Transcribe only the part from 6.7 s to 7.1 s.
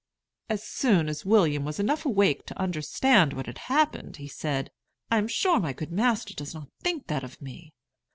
think